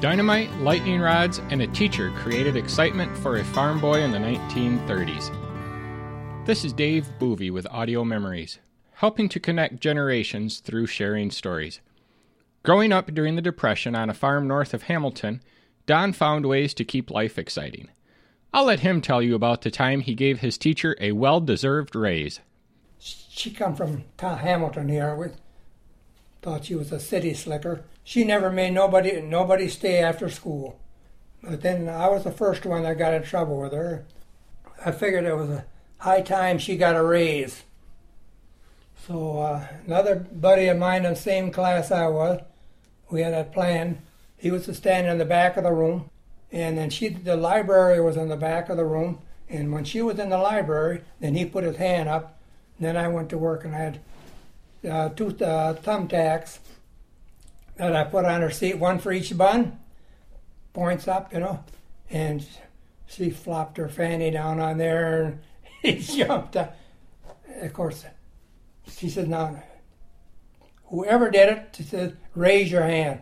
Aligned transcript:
Dynamite, 0.00 0.52
lightning 0.60 1.00
rods, 1.00 1.40
and 1.50 1.60
a 1.60 1.66
teacher 1.66 2.12
created 2.12 2.54
excitement 2.54 3.16
for 3.18 3.38
a 3.38 3.44
farm 3.44 3.80
boy 3.80 4.00
in 4.00 4.12
the 4.12 4.18
1930s. 4.18 5.34
This 6.46 6.64
is 6.64 6.72
Dave 6.72 7.08
Boovy 7.18 7.50
with 7.50 7.66
Audio 7.68 8.04
Memories, 8.04 8.60
helping 8.92 9.28
to 9.28 9.40
connect 9.40 9.80
generations 9.80 10.60
through 10.60 10.86
sharing 10.86 11.32
stories. 11.32 11.80
Growing 12.62 12.92
up 12.92 13.12
during 13.12 13.34
the 13.34 13.42
Depression 13.42 13.96
on 13.96 14.08
a 14.08 14.14
farm 14.14 14.46
north 14.46 14.72
of 14.72 14.84
Hamilton, 14.84 15.42
Don 15.86 16.12
found 16.12 16.46
ways 16.46 16.74
to 16.74 16.84
keep 16.84 17.10
life 17.10 17.36
exciting. 17.36 17.88
I'll 18.54 18.66
let 18.66 18.80
him 18.80 19.00
tell 19.00 19.20
you 19.20 19.34
about 19.34 19.62
the 19.62 19.70
time 19.72 20.02
he 20.02 20.14
gave 20.14 20.38
his 20.38 20.56
teacher 20.56 20.94
a 21.00 21.10
well 21.10 21.40
deserved 21.40 21.96
raise. 21.96 22.38
She 23.00 23.50
come 23.50 23.74
from 23.74 24.04
Hamilton 24.20 24.90
here. 24.90 25.16
We 25.16 25.30
thought 26.40 26.66
she 26.66 26.76
was 26.76 26.92
a 26.92 27.00
city 27.00 27.34
slicker 27.34 27.82
she 28.08 28.24
never 28.24 28.50
made 28.50 28.72
nobody 28.72 29.20
nobody 29.20 29.68
stay 29.68 29.98
after 29.98 30.30
school. 30.30 30.80
But 31.42 31.60
then 31.60 31.90
I 31.90 32.08
was 32.08 32.24
the 32.24 32.32
first 32.32 32.64
one 32.64 32.84
that 32.84 32.96
got 32.96 33.12
in 33.12 33.22
trouble 33.22 33.60
with 33.60 33.74
her. 33.74 34.06
I 34.82 34.92
figured 34.92 35.26
it 35.26 35.36
was 35.36 35.50
a 35.50 35.66
high 35.98 36.22
time 36.22 36.56
she 36.56 36.78
got 36.78 36.96
a 36.96 37.02
raise. 37.02 37.64
So 39.06 39.40
uh, 39.40 39.68
another 39.84 40.26
buddy 40.32 40.68
of 40.68 40.78
mine 40.78 41.04
in 41.04 41.12
the 41.12 41.20
same 41.20 41.50
class 41.50 41.90
I 41.90 42.06
was, 42.06 42.40
we 43.10 43.20
had 43.20 43.34
a 43.34 43.44
plan. 43.44 44.00
He 44.38 44.50
was 44.50 44.64
to 44.64 44.74
stand 44.74 45.06
in 45.06 45.18
the 45.18 45.26
back 45.26 45.58
of 45.58 45.64
the 45.64 45.72
room, 45.72 46.08
and 46.50 46.78
then 46.78 46.88
she 46.88 47.10
the 47.10 47.36
library 47.36 48.00
was 48.00 48.16
in 48.16 48.30
the 48.30 48.36
back 48.36 48.70
of 48.70 48.78
the 48.78 48.86
room. 48.86 49.18
And 49.50 49.70
when 49.70 49.84
she 49.84 50.00
was 50.00 50.18
in 50.18 50.30
the 50.30 50.38
library, 50.38 51.02
then 51.20 51.34
he 51.34 51.44
put 51.44 51.62
his 51.62 51.76
hand 51.76 52.08
up. 52.08 52.40
And 52.78 52.86
then 52.86 52.96
I 52.96 53.08
went 53.08 53.28
to 53.28 53.38
work 53.38 53.66
and 53.66 53.74
I 53.74 53.78
had 53.78 54.00
uh, 54.88 55.08
two 55.10 55.28
uh, 55.44 55.74
thumbtacks 55.74 56.60
that 57.78 57.96
I 57.96 58.04
put 58.04 58.24
on 58.24 58.42
her 58.42 58.50
seat, 58.50 58.78
one 58.78 58.98
for 58.98 59.12
each 59.12 59.36
bun, 59.36 59.78
points 60.72 61.08
up, 61.08 61.32
you 61.32 61.40
know, 61.40 61.64
and 62.10 62.44
she 63.06 63.30
flopped 63.30 63.78
her 63.78 63.88
fanny 63.88 64.30
down 64.30 64.60
on 64.60 64.78
there 64.78 65.24
and 65.24 65.40
he 65.82 65.98
jumped 65.98 66.56
up. 66.56 66.76
Of 67.60 67.72
course, 67.72 68.04
she 68.90 69.08
said, 69.08 69.28
now, 69.28 69.62
whoever 70.86 71.30
did 71.30 71.48
it, 71.48 71.74
she 71.76 71.82
said, 71.82 72.16
raise 72.34 72.70
your 72.70 72.82
hand. 72.82 73.20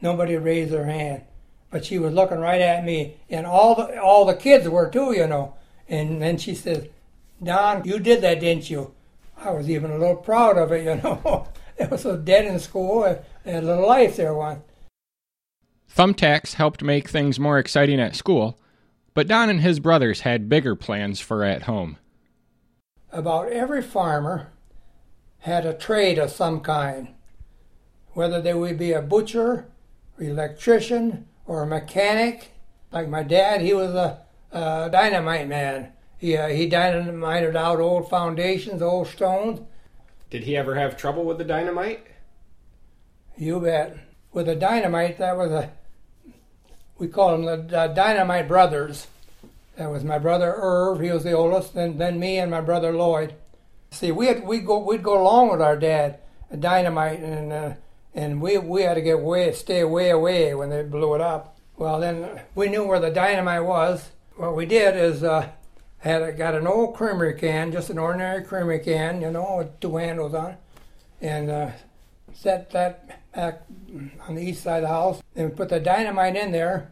Nobody 0.00 0.36
raised 0.36 0.72
their 0.72 0.84
hand. 0.84 1.22
But 1.70 1.84
she 1.84 1.98
was 1.98 2.12
looking 2.12 2.38
right 2.38 2.60
at 2.60 2.84
me, 2.84 3.16
and 3.30 3.46
all 3.46 3.74
the 3.74 3.98
all 3.98 4.26
the 4.26 4.34
kids 4.34 4.68
were 4.68 4.90
too, 4.90 5.14
you 5.14 5.26
know. 5.26 5.54
And 5.88 6.20
then 6.20 6.36
she 6.36 6.54
said, 6.54 6.90
Don, 7.42 7.84
you 7.84 7.98
did 7.98 8.20
that, 8.20 8.40
didn't 8.40 8.68
you? 8.68 8.92
I 9.38 9.52
was 9.52 9.70
even 9.70 9.90
a 9.90 9.96
little 9.96 10.16
proud 10.16 10.58
of 10.58 10.70
it, 10.72 10.84
you 10.84 10.96
know. 10.96 11.48
it 11.78 11.90
was 11.90 12.02
so 12.02 12.16
dead 12.16 12.44
in 12.44 12.58
school 12.58 13.04
a 13.44 13.60
little 13.60 13.86
life 13.86 14.16
there 14.16 14.34
once. 14.34 14.62
Thumbtacks 15.94 16.54
helped 16.54 16.82
make 16.82 17.08
things 17.08 17.38
more 17.38 17.58
exciting 17.58 18.00
at 18.00 18.16
school, 18.16 18.58
but 19.14 19.26
Don 19.26 19.50
and 19.50 19.60
his 19.60 19.78
brothers 19.78 20.20
had 20.20 20.48
bigger 20.48 20.74
plans 20.74 21.20
for 21.20 21.44
at 21.44 21.62
home. 21.62 21.98
About 23.10 23.52
every 23.52 23.82
farmer 23.82 24.52
had 25.40 25.66
a 25.66 25.74
trade 25.74 26.18
of 26.18 26.30
some 26.30 26.60
kind, 26.60 27.08
whether 28.14 28.40
they 28.40 28.54
would 28.54 28.78
be 28.78 28.92
a 28.92 29.02
butcher, 29.02 29.66
electrician, 30.18 31.26
or 31.46 31.62
a 31.62 31.66
mechanic. 31.66 32.52
Like 32.90 33.08
my 33.08 33.22
dad, 33.22 33.60
he 33.60 33.74
was 33.74 33.94
a, 33.94 34.22
a 34.50 34.88
dynamite 34.90 35.48
man. 35.48 35.92
He, 36.16 36.36
uh, 36.36 36.48
he 36.48 36.66
dynamited 36.68 37.56
out 37.56 37.80
old 37.80 38.08
foundations, 38.08 38.80
old 38.80 39.08
stones. 39.08 39.60
Did 40.30 40.44
he 40.44 40.56
ever 40.56 40.76
have 40.76 40.96
trouble 40.96 41.24
with 41.24 41.36
the 41.36 41.44
dynamite? 41.44 42.06
You 43.42 43.58
bet. 43.58 43.98
With 44.32 44.46
the 44.46 44.54
dynamite, 44.54 45.18
that 45.18 45.36
was 45.36 45.50
a, 45.50 45.72
we 46.96 47.08
call 47.08 47.32
them 47.32 47.66
the 47.66 47.88
Dynamite 47.88 48.46
Brothers. 48.46 49.08
That 49.76 49.90
was 49.90 50.04
my 50.04 50.20
brother 50.20 50.54
Irv, 50.56 51.00
he 51.00 51.10
was 51.10 51.24
the 51.24 51.32
oldest, 51.32 51.74
then, 51.74 51.98
then 51.98 52.20
me 52.20 52.38
and 52.38 52.52
my 52.52 52.60
brother 52.60 52.92
Lloyd. 52.92 53.34
See, 53.90 54.12
we 54.12 54.26
had, 54.28 54.46
we 54.46 54.60
go, 54.60 54.78
we'd 54.78 55.02
go 55.02 55.20
along 55.20 55.50
with 55.50 55.60
our 55.60 55.76
dad, 55.76 56.20
dynamite, 56.56 57.18
and, 57.18 57.52
uh, 57.52 57.72
and 58.14 58.40
we, 58.40 58.58
we 58.58 58.82
had 58.82 58.94
to 58.94 59.00
get 59.00 59.18
way, 59.18 59.52
stay 59.52 59.82
way 59.82 60.10
away 60.10 60.54
when 60.54 60.70
they 60.70 60.84
blew 60.84 61.16
it 61.16 61.20
up. 61.20 61.58
Well, 61.76 61.98
then 61.98 62.42
we 62.54 62.68
knew 62.68 62.84
where 62.84 63.00
the 63.00 63.10
dynamite 63.10 63.64
was. 63.64 64.10
What 64.36 64.54
we 64.54 64.66
did 64.66 64.94
is 64.94 65.24
uh, 65.24 65.48
had 65.98 66.38
got 66.38 66.54
an 66.54 66.68
old 66.68 66.94
creamery 66.94 67.34
can, 67.34 67.72
just 67.72 67.90
an 67.90 67.98
ordinary 67.98 68.44
creamery 68.44 68.78
can, 68.78 69.20
you 69.20 69.32
know, 69.32 69.56
with 69.58 69.80
two 69.80 69.96
handles 69.96 70.32
on, 70.32 70.58
and 71.20 71.50
uh, 71.50 71.70
set 72.34 72.70
that 72.70 73.21
back 73.34 73.62
on 74.28 74.34
the 74.34 74.42
east 74.42 74.62
side 74.62 74.78
of 74.78 74.82
the 74.82 74.88
house. 74.88 75.22
Then 75.34 75.50
we 75.50 75.54
put 75.54 75.68
the 75.68 75.80
dynamite 75.80 76.36
in 76.36 76.52
there, 76.52 76.90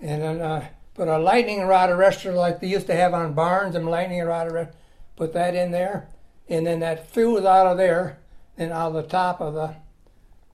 and 0.00 0.22
then 0.22 0.40
uh, 0.40 0.68
put 0.94 1.08
a 1.08 1.18
lightning 1.18 1.62
rod 1.62 1.90
arrestor 1.90 2.34
like 2.34 2.60
they 2.60 2.68
used 2.68 2.86
to 2.86 2.94
have 2.94 3.14
on 3.14 3.34
barns 3.34 3.74
and 3.74 3.86
lightning 3.86 4.22
rod 4.22 4.50
arrestor. 4.50 4.74
Put 5.16 5.32
that 5.34 5.54
in 5.54 5.70
there, 5.70 6.08
and 6.48 6.66
then 6.66 6.80
that 6.80 7.10
fuse 7.10 7.44
out 7.44 7.66
of 7.66 7.76
there, 7.76 8.18
and 8.56 8.72
out 8.72 8.88
of 8.88 8.94
the 8.94 9.02
top 9.02 9.40
of 9.40 9.54
the 9.54 9.74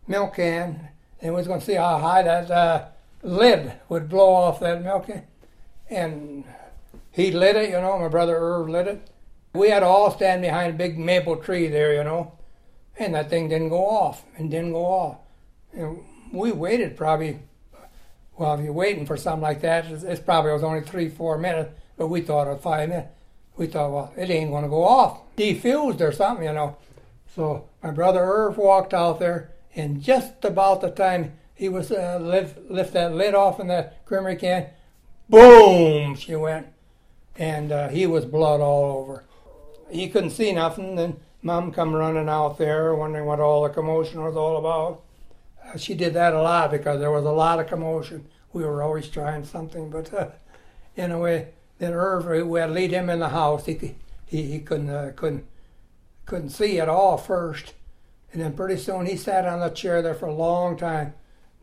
milk 0.07 0.37
can, 0.37 0.89
and 1.21 1.33
we 1.33 1.39
was 1.39 1.47
going 1.47 1.61
to 1.61 1.67
see 1.67 1.75
how 1.75 1.99
high 1.99 2.23
that 2.23 2.51
uh, 2.51 2.87
lid 3.23 3.73
would 3.89 4.09
blow 4.09 4.33
off 4.33 4.61
that 4.61 4.83
milk 4.83 5.07
can. 5.07 5.25
And 5.91 6.45
he 7.11 7.31
lit 7.31 7.57
it, 7.57 7.71
you 7.71 7.81
know. 7.81 7.99
My 7.99 8.09
brother 8.09 8.37
Irv 8.37 8.69
lit 8.69 8.87
it. 8.87 9.11
We 9.55 9.71
had 9.71 9.81
to 9.81 9.87
all 9.87 10.11
stand 10.11 10.43
behind 10.43 10.75
a 10.75 10.77
big 10.77 10.99
maple 10.99 11.37
tree 11.37 11.69
there, 11.69 11.95
you 11.95 12.05
know 12.05 12.39
and 12.99 13.15
that 13.15 13.31
thing 13.31 13.49
didn't 13.49 13.69
go 13.69 13.87
off 13.87 14.25
and 14.37 14.51
didn't 14.51 14.73
go 14.73 14.85
off. 14.85 15.19
And 15.73 16.01
we 16.33 16.53
waited 16.53 16.97
probably, 16.97 17.39
well, 18.37 18.55
if 18.55 18.65
you're 18.65 18.73
waiting 18.73 19.07
for 19.07 19.17
something 19.17 19.43
like 19.43 19.61
that, 19.63 19.87
it's, 19.87 20.03
it's 20.03 20.21
probably 20.21 20.53
was 20.53 20.65
only 20.65 20.81
three, 20.81 21.09
four 21.09 21.39
minutes, 21.39 21.71
but 21.97 22.09
we 22.09 22.21
thought 22.21 22.47
it 22.47 22.55
was 22.55 22.63
five 22.63 22.89
minutes. 22.89 23.09
We 23.57 23.67
thought, 23.67 23.91
well, 23.91 24.13
it 24.17 24.31
ain't 24.31 24.51
going 24.51 24.65
to 24.65 24.69
go 24.69 24.85
off, 24.85 25.21
defused 25.37 26.01
or 26.01 26.13
something, 26.13 26.47
you 26.47 26.53
know. 26.53 26.77
So 27.35 27.69
my 27.83 27.91
brother 27.91 28.21
Irv 28.21 28.57
walked 28.57 28.95
out 28.95 29.19
there, 29.19 29.51
and 29.75 30.03
just 30.03 30.45
about 30.45 30.81
the 30.81 30.91
time 30.91 31.33
he 31.55 31.69
was 31.69 31.91
uh, 31.91 32.19
lift, 32.21 32.59
lift 32.71 32.93
that 32.93 33.15
lid 33.15 33.35
off 33.35 33.59
in 33.61 33.67
that 33.69 34.05
creamery 34.07 34.37
can, 34.37 34.67
boom, 35.29 36.15
she 36.15 36.37
went, 36.37 36.69
and 37.37 37.73
uh, 37.73 37.89
he 37.89 38.07
was 38.07 38.25
blood 38.25 38.61
all 38.61 38.85
over. 38.85 39.25
He 39.91 40.09
couldn't 40.09 40.31
see 40.31 40.53
nothing, 40.53 40.99
and 40.99 41.21
Mom 41.43 41.73
come 41.73 41.95
running 41.95 42.29
out 42.29 42.59
there, 42.59 42.95
wondering 42.95 43.27
what 43.27 43.41
all 43.41 43.63
the 43.63 43.69
commotion 43.69 44.23
was 44.23 44.37
all 44.37 44.57
about. 44.57 45.03
Uh, 45.65 45.79
she 45.79 45.95
did 45.95 46.15
that 46.15 46.35
a 46.35 46.43
lot 46.43 46.71
because 46.71 46.99
there 46.99 47.11
was 47.11 47.25
a 47.25 47.31
lot 47.31 47.61
of 47.61 47.67
commotion. 47.67 48.27
We 48.53 48.65
were 48.65 48.83
always 48.83 49.09
trying 49.09 49.45
something, 49.45 49.91
but 49.91 50.13
uh, 50.13 50.29
anyway, 50.97 51.49
then 51.79 51.93
Irv, 51.93 52.47
we 52.47 52.61
had 52.61 52.71
lead 52.71 52.91
him 52.91 53.09
in 53.09 53.21
the 53.21 53.29
house. 53.29 53.67
He 53.67 53.95
he, 54.27 54.43
he 54.43 54.59
couldn't 54.59 54.91
uh, 54.91 55.13
couldn't 55.15 55.47
couldn't 56.27 56.51
see 56.51 56.81
at 56.81 56.89
all 56.89 57.17
first, 57.17 57.75
and 58.33 58.43
then 58.43 58.55
pretty 58.55 58.77
soon 58.77 59.07
he 59.07 59.17
sat 59.17 59.47
on 59.47 59.61
the 59.61 59.71
chair 59.71 60.03
there 60.03 60.15
for 60.15 60.27
a 60.27 60.35
long 60.35 60.77
time. 60.77 61.15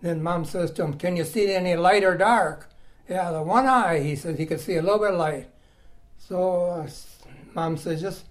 Then 0.01 0.23
Mom 0.23 0.45
says 0.45 0.71
to 0.71 0.83
him, 0.83 0.93
"Can 0.97 1.15
you 1.15 1.25
see 1.25 1.51
any 1.53 1.75
light 1.75 2.03
or 2.03 2.17
dark?" 2.17 2.69
Yeah, 3.09 3.31
the 3.31 3.43
one 3.43 3.67
eye. 3.67 3.99
He 3.99 4.15
says 4.15 4.37
he 4.37 4.45
could 4.45 4.61
see 4.61 4.75
a 4.75 4.81
little 4.81 4.99
bit 4.99 5.11
of 5.11 5.19
light. 5.19 5.47
So 6.17 6.65
uh, 6.65 6.87
Mom 7.55 7.77
says, 7.77 8.01
"Just." 8.01 8.25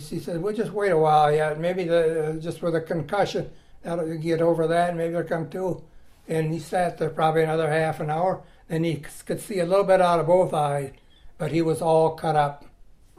she 0.00 0.18
said, 0.18 0.40
"We'll 0.42 0.54
just 0.54 0.72
wait 0.72 0.92
a 0.92 0.98
while 0.98 1.30
yet. 1.30 1.60
Maybe 1.60 1.84
the 1.84 2.30
uh, 2.30 2.32
just 2.34 2.62
with 2.62 2.74
a 2.74 2.80
concussion, 2.80 3.50
that'll 3.82 4.16
get 4.16 4.40
over 4.40 4.66
that. 4.66 4.96
Maybe 4.96 5.12
they'll 5.12 5.24
come 5.24 5.50
to." 5.50 5.82
And 6.28 6.52
he 6.52 6.58
sat 6.58 6.98
there 6.98 7.10
probably 7.10 7.42
another 7.42 7.70
half 7.70 8.00
an 8.00 8.10
hour. 8.10 8.42
Then 8.68 8.84
he 8.84 8.96
could 9.26 9.40
see 9.40 9.60
a 9.60 9.66
little 9.66 9.84
bit 9.84 10.00
out 10.00 10.18
of 10.18 10.26
both 10.26 10.52
eyes, 10.52 10.92
but 11.38 11.52
he 11.52 11.62
was 11.62 11.80
all 11.80 12.16
cut 12.16 12.34
up. 12.34 12.64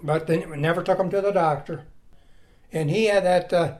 But 0.01 0.27
then 0.27 0.61
never 0.61 0.83
took 0.83 0.99
him 0.99 1.09
to 1.11 1.21
the 1.21 1.31
doctor. 1.31 1.85
And 2.73 2.89
he 2.89 3.05
had 3.05 3.23
that 3.23 3.53
uh, 3.53 3.77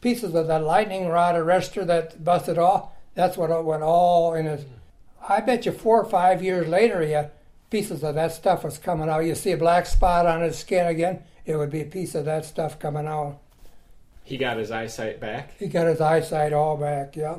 pieces 0.00 0.34
of 0.34 0.46
that 0.48 0.62
lightning 0.62 1.08
rod 1.08 1.34
arrestor 1.34 1.86
that 1.86 2.22
busted 2.22 2.58
off. 2.58 2.90
That's 3.14 3.36
what 3.36 3.64
went 3.64 3.82
all 3.82 4.34
in 4.34 4.46
his. 4.46 4.64
I 5.26 5.40
bet 5.40 5.66
you 5.66 5.72
four 5.72 6.00
or 6.00 6.08
five 6.08 6.42
years 6.42 6.68
later, 6.68 7.00
he 7.02 7.12
had 7.12 7.32
pieces 7.70 8.02
of 8.02 8.14
that 8.16 8.32
stuff 8.32 8.64
was 8.64 8.78
coming 8.78 9.08
out. 9.08 9.20
You 9.20 9.34
see 9.34 9.52
a 9.52 9.56
black 9.56 9.86
spot 9.86 10.26
on 10.26 10.42
his 10.42 10.58
skin 10.58 10.86
again 10.86 11.22
it 11.50 11.56
would 11.56 11.70
be 11.70 11.80
a 11.80 11.86
piece 11.86 12.14
of 12.14 12.24
that 12.26 12.44
stuff 12.44 12.78
coming 12.78 13.06
out. 13.06 13.38
He 14.22 14.36
got 14.36 14.58
his 14.58 14.70
eyesight 14.70 15.20
back? 15.20 15.58
He 15.58 15.66
got 15.66 15.86
his 15.86 16.00
eyesight 16.00 16.52
all 16.52 16.76
back, 16.76 17.16
yeah. 17.16 17.38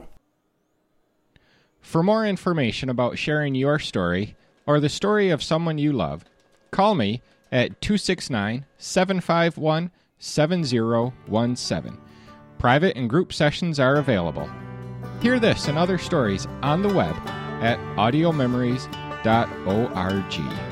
For 1.80 2.04
more 2.04 2.26
information 2.26 2.90
about 2.90 3.18
sharing 3.18 3.56
your 3.56 3.80
story 3.80 4.36
or 4.66 4.80
the 4.80 4.90
story 4.90 5.30
of 5.30 5.42
someone 5.42 5.78
you 5.78 5.94
love, 5.94 6.26
call 6.70 6.96
me 6.96 7.22
at 7.52 7.82
269 7.82 8.66
751 8.78 9.92
7017. 10.20 11.98
Private 12.58 12.96
and 12.96 13.10
group 13.10 13.34
sessions 13.34 13.80
are 13.80 13.96
available. 13.96 14.50
Hear 15.22 15.40
this 15.40 15.68
and 15.68 15.78
other 15.78 15.98
stories 15.98 16.48
on 16.62 16.82
the 16.82 16.94
web 16.94 17.16
at 17.62 17.80
audiomemories.org. 19.24 20.71